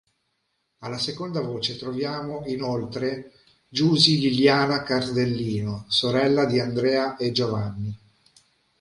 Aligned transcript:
Alla 0.79 0.97
seconda 0.97 1.41
voce 1.41 1.77
troviamo 1.77 2.41
inoltre 2.47 3.33
Giusy 3.67 4.17
"Liliana" 4.17 4.81
Cardellino, 4.81 5.85
sorella 5.89 6.45
di 6.45 6.59
Andrea 6.59 7.17
e 7.17 7.31
Giovanni. 7.31 7.95